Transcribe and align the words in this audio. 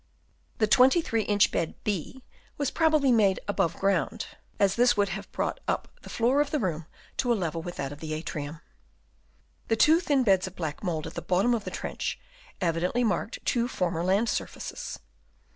The 0.57 0.65
23 0.65 1.21
inch 1.21 1.51
bed 1.51 1.75
(B) 1.83 2.23
was 2.57 2.71
probably 2.71 3.11
made 3.11 3.39
ground, 3.79 4.25
as 4.57 4.73
this 4.75 4.97
would 4.97 5.09
have 5.09 5.31
brought 5.31 5.59
up 5.67 5.89
the 6.01 6.09
floor 6.09 6.41
of 6.41 6.49
the 6.49 6.57
room 6.57 6.87
to 7.17 7.31
a 7.31 7.35
level 7.37 7.61
with 7.61 7.75
that 7.75 7.91
of 7.91 7.99
the 7.99 8.15
atrium. 8.15 8.61
The 9.67 9.75
two 9.75 9.99
thin 9.99 10.23
beds 10.23 10.47
of 10.47 10.55
black 10.55 10.83
mould 10.83 11.05
at 11.05 11.13
the 11.13 11.21
bottom 11.21 11.53
of 11.53 11.65
the 11.65 11.69
trench 11.69 12.19
evidently 12.59 13.03
marked 13.03 13.45
two 13.45 13.67
former 13.67 14.03
land 14.03 14.27
surfaces. 14.27 14.97